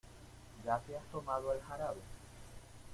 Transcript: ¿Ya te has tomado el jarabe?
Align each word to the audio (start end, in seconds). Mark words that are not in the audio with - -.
¿Ya 0.65 0.79
te 0.79 0.97
has 0.97 1.05
tomado 1.11 1.53
el 1.53 1.61
jarabe? 1.61 2.01